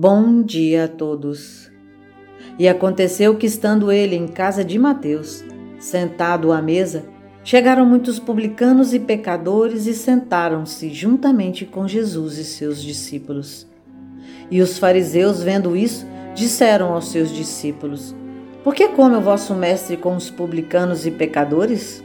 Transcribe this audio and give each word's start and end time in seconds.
Bom 0.00 0.44
dia 0.44 0.84
a 0.84 0.88
todos. 0.88 1.72
E 2.56 2.68
aconteceu 2.68 3.34
que, 3.34 3.46
estando 3.46 3.90
ele 3.90 4.14
em 4.14 4.28
casa 4.28 4.64
de 4.64 4.78
Mateus, 4.78 5.44
sentado 5.80 6.52
à 6.52 6.62
mesa, 6.62 7.06
chegaram 7.42 7.84
muitos 7.84 8.20
publicanos 8.20 8.94
e 8.94 9.00
pecadores 9.00 9.88
e 9.88 9.94
sentaram-se 9.94 10.94
juntamente 10.94 11.64
com 11.66 11.88
Jesus 11.88 12.38
e 12.38 12.44
seus 12.44 12.80
discípulos. 12.80 13.66
E 14.48 14.62
os 14.62 14.78
fariseus, 14.78 15.42
vendo 15.42 15.76
isso, 15.76 16.06
disseram 16.32 16.92
aos 16.92 17.10
seus 17.10 17.34
discípulos: 17.34 18.14
Por 18.62 18.76
que 18.76 18.86
come 18.90 19.16
o 19.16 19.20
vosso 19.20 19.52
mestre 19.52 19.96
com 19.96 20.14
os 20.14 20.30
publicanos 20.30 21.06
e 21.06 21.10
pecadores? 21.10 22.04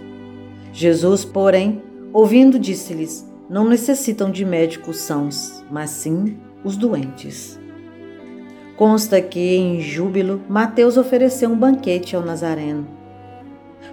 Jesus, 0.73 1.23
porém, 1.23 1.83
ouvindo, 2.11 2.57
disse-lhes: 2.57 3.23
Não 3.47 3.69
necessitam 3.69 4.31
de 4.31 4.43
médicos 4.43 4.97
sãos, 4.97 5.63
mas 5.69 5.91
sim 5.91 6.39
os 6.63 6.75
doentes. 6.75 7.61
Consta 8.75 9.21
que, 9.21 9.55
em 9.55 9.79
júbilo, 9.79 10.41
Mateus 10.49 10.97
ofereceu 10.97 11.49
um 11.49 11.55
banquete 11.55 12.15
ao 12.15 12.23
Nazareno. 12.23 12.87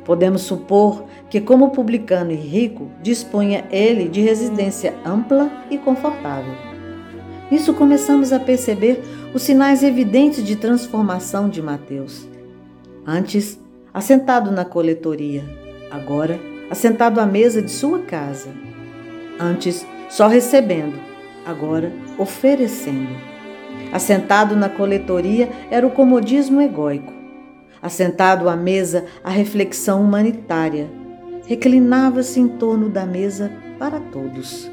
Podemos 0.05 0.43
supor 0.43 1.05
que, 1.29 1.41
como 1.41 1.71
publicano 1.71 2.33
e 2.33 2.37
rico, 2.37 2.91
dispunha 3.03 3.65
ele 3.71 4.09
de 4.09 4.21
residência 4.21 4.95
ampla 5.05 5.51
e 5.71 5.77
confortável. 5.77 6.55
Nisso 7.51 7.75
começamos 7.75 8.33
a 8.33 8.41
perceber 8.41 9.03
os 9.35 9.43
sinais 9.43 9.83
evidentes 9.83 10.45
de 10.45 10.57
transformação 10.57 11.49
de 11.49 11.61
Mateus. 11.61 12.27
Antes, 13.07 13.61
assentado 13.93 14.51
na 14.51 14.65
coletoria, 14.65 15.45
agora, 15.91 16.41
assentado 16.71 17.21
à 17.21 17.27
mesa 17.27 17.61
de 17.61 17.71
sua 17.71 17.99
casa. 18.01 18.49
Antes, 19.39 19.87
só 20.09 20.27
recebendo, 20.27 20.99
agora, 21.45 21.93
oferecendo. 22.19 23.30
Assentado 23.93 24.55
na 24.55 24.69
coletoria 24.69 25.49
era 25.71 25.87
o 25.87 25.91
comodismo 25.91 26.61
egóico. 26.61 27.13
Assentado 27.83 28.49
à 28.49 28.55
mesa, 28.55 29.07
a 29.25 29.31
reflexão 29.31 30.03
humanitária. 30.03 30.89
Reclinava-se 31.47 32.39
em 32.39 32.47
torno 32.47 32.89
da 32.89 33.05
mesa 33.05 33.51
para 33.79 33.99
todos. 33.99 34.71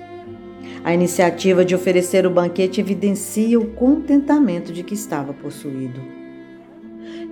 A 0.83 0.93
iniciativa 0.93 1.65
de 1.65 1.73
oferecer 1.73 2.27
o 2.27 2.29
banquete 2.29 2.79
evidencia 2.79 3.59
o 3.59 3.67
contentamento 3.69 4.71
de 4.71 4.83
que 4.83 4.93
estava 4.93 5.33
possuído. 5.33 5.99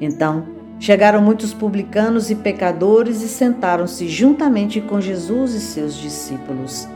Então, 0.02 0.47
chegaram 0.79 1.22
muitos 1.22 1.53
publicanos 1.53 2.31
e 2.31 2.35
pecadores 2.35 3.22
e 3.22 3.27
sentaram-se 3.27 4.07
juntamente 4.07 4.81
com 4.81 5.00
Jesus 5.00 5.53
e 5.53 5.61
seus 5.61 5.95
discípulos. 5.95 6.88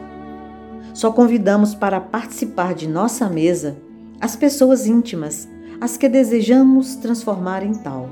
Só 0.94 1.12
convidamos 1.12 1.76
para 1.76 2.02
participar 2.02 2.74
de 2.74 2.88
nossa 2.88 3.30
mesa 3.30 3.78
as 4.20 4.36
pessoas 4.36 4.86
íntimas, 4.86 5.48
as 5.80 5.96
que 5.96 6.10
desejamos 6.10 6.96
transformar 6.96 7.64
em 7.64 7.74
tal. 7.74 8.10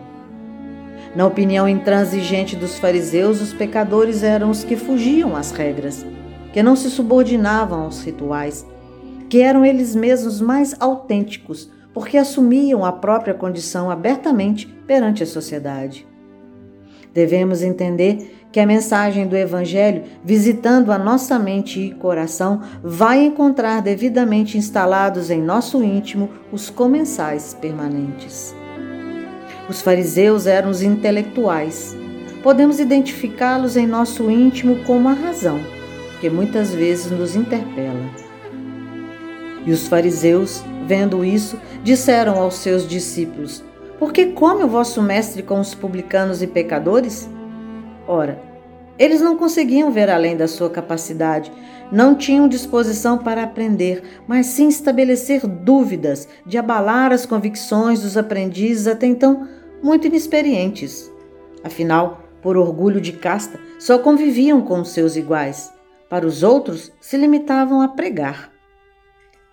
Na 1.16 1.25
opinião 1.25 1.67
intransigente 1.67 2.55
dos 2.55 2.77
fariseus, 2.77 3.41
os 3.41 3.53
pecadores 3.53 4.23
eram 4.23 4.49
os 4.49 4.64
que 4.64 4.75
fugiam 4.75 5.36
às 5.36 5.52
regras, 5.52 6.05
que 6.53 6.64
não 6.64 6.75
se 6.75 6.89
subordinavam 6.89 7.81
aos 7.81 8.03
rituais, 8.03 8.66
que 9.30 9.41
eram 9.41 9.66
eles 9.66 9.95
mesmos 9.95 10.39
mais 10.39 10.75
autênticos, 10.80 11.69
porque 11.94 12.17
assumiam 12.17 12.86
a 12.86 12.92
própria 12.92 13.33
condição 13.33 13.89
abertamente 13.89 14.67
perante 14.86 15.23
a 15.23 15.25
sociedade. 15.25 16.08
Devemos 17.14 17.64
entender 17.64 18.36
que 18.51 18.59
a 18.59 18.65
mensagem 18.65 19.27
do 19.27 19.35
Evangelho, 19.35 20.03
visitando 20.23 20.91
a 20.91 20.97
nossa 20.97 21.37
mente 21.37 21.79
e 21.79 21.93
coração, 21.93 22.61
vai 22.81 23.25
encontrar 23.25 23.81
devidamente 23.81 24.57
instalados 24.57 25.29
em 25.29 25.41
nosso 25.41 25.83
íntimo 25.83 26.29
os 26.51 26.69
comensais 26.69 27.53
permanentes. 27.53 28.55
Os 29.69 29.81
fariseus 29.81 30.47
eram 30.47 30.69
os 30.69 30.81
intelectuais. 30.81 31.95
Podemos 32.41 32.80
identificá-los 32.80 33.75
em 33.75 33.86
nosso 33.86 34.31
íntimo 34.31 34.83
como 34.86 35.09
a 35.09 35.13
razão, 35.13 35.59
que 36.21 36.30
muitas 36.30 36.73
vezes 36.73 37.11
nos 37.11 37.36
interpela. 37.36 38.27
E 39.65 39.71
os 39.71 39.87
fariseus, 39.87 40.63
vendo 40.86 41.25
isso, 41.25 41.59
disseram 41.83 42.37
aos 42.41 42.55
seus 42.55 42.87
discípulos: 42.87 43.61
Por 43.99 44.13
que 44.13 44.27
come 44.27 44.63
o 44.63 44.69
vosso 44.69 45.02
mestre 45.02 45.43
com 45.43 45.59
os 45.59 45.75
publicanos 45.75 46.41
e 46.41 46.47
pecadores? 46.47 47.30
Ora, 48.07 48.41
eles 48.97 49.21
não 49.21 49.37
conseguiam 49.37 49.91
ver 49.91 50.09
além 50.09 50.35
da 50.35 50.47
sua 50.47 50.69
capacidade, 50.69 51.51
não 51.91 52.15
tinham 52.15 52.47
disposição 52.47 53.17
para 53.17 53.43
aprender, 53.43 54.01
mas 54.27 54.47
sim 54.47 54.69
estabelecer 54.69 55.45
dúvidas, 55.45 56.27
de 56.45 56.57
abalar 56.57 57.11
as 57.11 57.25
convicções 57.25 58.01
dos 58.01 58.17
aprendizes 58.17 58.87
até 58.87 59.05
então 59.05 59.47
muito 59.83 60.07
inexperientes. 60.07 61.11
Afinal, 61.63 62.23
por 62.41 62.57
orgulho 62.57 62.99
de 62.99 63.11
casta, 63.11 63.59
só 63.77 63.99
conviviam 63.99 64.61
com 64.61 64.83
seus 64.83 65.15
iguais. 65.15 65.71
Para 66.09 66.25
os 66.25 66.41
outros, 66.41 66.91
se 66.99 67.17
limitavam 67.17 67.81
a 67.81 67.89
pregar. 67.89 68.51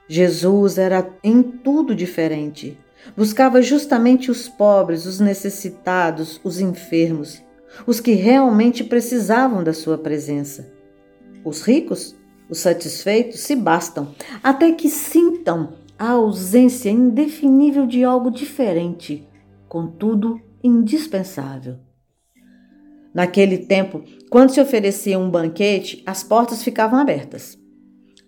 Jesus 0.08 0.78
era 0.78 1.08
em 1.22 1.42
tudo 1.42 1.94
diferente. 1.94 2.78
Buscava 3.16 3.60
justamente 3.60 4.30
os 4.30 4.48
pobres, 4.48 5.04
os 5.04 5.20
necessitados, 5.20 6.40
os 6.42 6.60
enfermos 6.60 7.43
os 7.86 8.00
que 8.00 8.12
realmente 8.12 8.84
precisavam 8.84 9.62
da 9.62 9.72
sua 9.72 9.98
presença. 9.98 10.72
Os 11.44 11.62
ricos, 11.62 12.16
os 12.48 12.58
satisfeitos, 12.58 13.40
se 13.40 13.54
bastam, 13.54 14.14
até 14.42 14.72
que 14.72 14.88
sintam 14.88 15.74
a 15.98 16.10
ausência 16.10 16.90
indefinível 16.90 17.86
de 17.86 18.02
algo 18.02 18.30
diferente, 18.30 19.28
contudo 19.68 20.40
indispensável. 20.62 21.76
Naquele 23.12 23.58
tempo, 23.58 24.02
quando 24.28 24.50
se 24.50 24.60
oferecia 24.60 25.18
um 25.18 25.30
banquete, 25.30 26.02
as 26.04 26.24
portas 26.24 26.64
ficavam 26.64 26.98
abertas. 26.98 27.56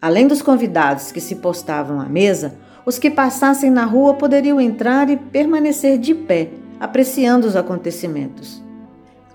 Além 0.01 0.29
dos 0.29 0.43
convidados 0.43 1.11
que 1.11 1.21
se 1.21 1.37
postavam 1.37 2.01
à 2.01 2.09
mesa, 2.09 2.57
os 2.85 2.99
que 2.99 3.11
passassem 3.11 3.71
na 3.71 3.85
rua 3.85 4.15
poderiam 4.15 4.61
entrar 4.61 5.11
e 5.11 5.17
permanecer 5.17 5.99
de 5.99 6.15
pé, 6.15 6.51
apreciando 6.79 7.49
os 7.49 7.57
acontecimentos. 7.57 8.66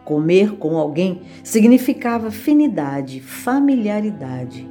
Comer 0.03 0.53
com 0.53 0.77
alguém 0.77 1.21
significava 1.43 2.27
afinidade, 2.27 3.19
familiaridade. 3.21 4.67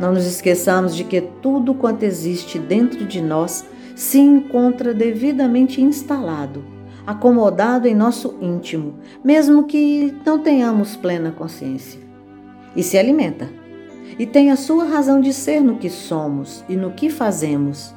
Não 0.00 0.12
nos 0.12 0.24
esqueçamos 0.24 0.94
de 0.94 1.04
que 1.04 1.20
tudo 1.20 1.74
quanto 1.74 2.04
existe 2.04 2.58
dentro 2.58 3.04
de 3.04 3.20
nós 3.20 3.64
se 3.94 4.18
encontra 4.18 4.94
devidamente 4.94 5.82
instalado, 5.82 6.64
acomodado 7.06 7.86
em 7.86 7.94
nosso 7.94 8.36
íntimo, 8.40 8.94
mesmo 9.22 9.64
que 9.64 10.14
não 10.24 10.38
tenhamos 10.38 10.96
plena 10.96 11.32
consciência. 11.32 12.00
E 12.74 12.82
se 12.82 12.96
alimenta. 12.96 13.50
E 14.18 14.24
tem 14.24 14.50
a 14.50 14.56
sua 14.56 14.84
razão 14.84 15.20
de 15.20 15.32
ser 15.32 15.60
no 15.60 15.76
que 15.76 15.90
somos 15.90 16.64
e 16.68 16.76
no 16.76 16.92
que 16.92 17.10
fazemos. 17.10 17.94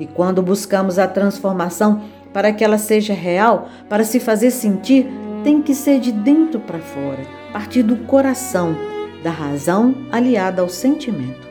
E 0.00 0.06
quando 0.06 0.42
buscamos 0.42 0.98
a 0.98 1.06
transformação 1.06 2.02
para 2.32 2.52
que 2.52 2.64
ela 2.64 2.78
seja 2.78 3.14
real, 3.14 3.68
para 3.88 4.02
se 4.02 4.18
fazer 4.18 4.50
sentir, 4.50 5.06
tem 5.42 5.60
que 5.60 5.74
ser 5.74 6.00
de 6.00 6.12
dentro 6.12 6.60
para 6.60 6.78
fora, 6.78 7.26
partir 7.52 7.82
do 7.82 7.96
coração, 7.96 8.76
da 9.22 9.30
razão 9.30 9.94
aliada 10.10 10.62
ao 10.62 10.68
sentimento. 10.68 11.50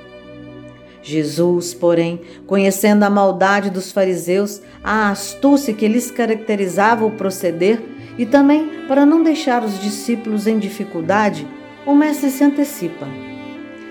Jesus, 1.03 1.73
porém, 1.73 2.21
conhecendo 2.45 3.03
a 3.03 3.09
maldade 3.09 3.69
dos 3.69 3.91
fariseus, 3.91 4.61
a 4.83 5.09
astúcia 5.09 5.73
que 5.73 5.87
lhes 5.87 6.11
caracterizava 6.11 7.05
o 7.05 7.11
proceder 7.11 7.81
e 8.17 8.25
também 8.25 8.85
para 8.87 9.05
não 9.05 9.23
deixar 9.23 9.63
os 9.63 9.79
discípulos 9.79 10.45
em 10.45 10.59
dificuldade, 10.59 11.47
o 11.85 11.95
Mestre 11.95 12.29
se 12.29 12.43
antecipa. 12.43 13.07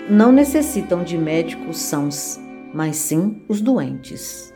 Não 0.09 0.31
necessitam 0.31 1.03
de 1.03 1.17
médicos 1.17 1.77
sãos, 1.77 2.39
mas 2.73 2.95
sim 2.95 3.41
os 3.47 3.59
doentes. 3.59 4.53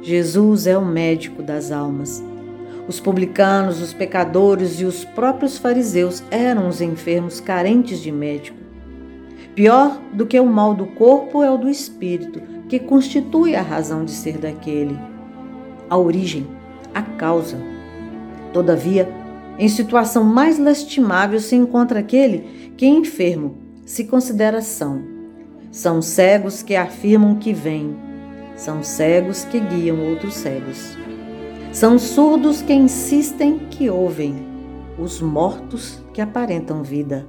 Jesus 0.00 0.66
é 0.66 0.78
o 0.78 0.84
médico 0.84 1.42
das 1.42 1.72
almas 1.72 2.22
os 2.88 2.98
publicanos, 2.98 3.82
os 3.82 3.92
pecadores 3.92 4.80
e 4.80 4.86
os 4.86 5.04
próprios 5.04 5.58
fariseus 5.58 6.24
eram 6.30 6.68
os 6.68 6.80
enfermos 6.80 7.38
carentes 7.38 8.00
de 8.00 8.10
médico. 8.10 8.56
Pior 9.54 10.00
do 10.12 10.24
que 10.24 10.40
o 10.40 10.46
mal 10.46 10.74
do 10.74 10.86
corpo 10.86 11.42
é 11.42 11.50
o 11.50 11.58
do 11.58 11.68
espírito, 11.68 12.40
que 12.66 12.78
constitui 12.78 13.54
a 13.54 13.60
razão 13.60 14.04
de 14.04 14.12
ser 14.12 14.38
daquele, 14.38 14.98
a 15.90 15.98
origem, 15.98 16.46
a 16.94 17.02
causa. 17.02 17.58
Todavia, 18.52 19.06
em 19.58 19.68
situação 19.68 20.24
mais 20.24 20.58
lastimável 20.58 21.40
se 21.40 21.56
encontra 21.56 22.00
aquele 22.00 22.72
que, 22.76 22.86
enfermo, 22.86 23.58
se 23.84 24.04
considera 24.04 24.62
são. 24.62 25.02
São 25.70 26.00
cegos 26.00 26.62
que 26.62 26.74
afirmam 26.74 27.34
que 27.34 27.52
vêm, 27.52 27.94
são 28.56 28.82
cegos 28.82 29.44
que 29.44 29.60
guiam 29.60 30.00
outros 30.08 30.34
cegos. 30.34 30.96
São 31.72 31.98
surdos 31.98 32.62
que 32.62 32.72
insistem 32.72 33.58
que 33.70 33.90
ouvem, 33.90 34.34
os 34.98 35.20
mortos 35.20 36.02
que 36.12 36.20
aparentam 36.20 36.82
vida. 36.82 37.26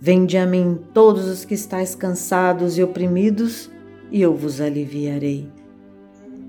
Vende 0.00 0.38
a 0.38 0.46
mim 0.46 0.78
todos 0.94 1.26
os 1.26 1.44
que 1.44 1.54
estáis 1.54 1.94
cansados 1.94 2.78
e 2.78 2.82
oprimidos, 2.82 3.70
e 4.10 4.22
eu 4.22 4.34
vos 4.34 4.60
aliviarei. 4.60 5.48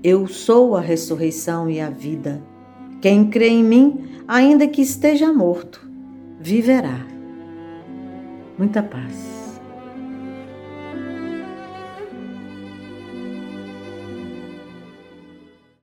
Eu 0.02 0.26
sou 0.26 0.76
a 0.76 0.80
ressurreição 0.80 1.68
e 1.68 1.78
a 1.78 1.90
vida. 1.90 2.42
Quem 3.02 3.28
crê 3.28 3.48
em 3.48 3.62
mim, 3.62 4.22
ainda 4.26 4.66
que 4.66 4.80
esteja 4.80 5.32
morto, 5.32 5.88
viverá. 6.40 7.06
Muita 8.56 8.82
paz. 8.82 9.39